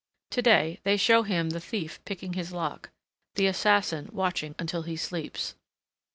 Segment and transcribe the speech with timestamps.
[0.31, 2.89] To day, they show him the thief picking his lock,
[3.35, 5.53] the assassin watching until he sleeps.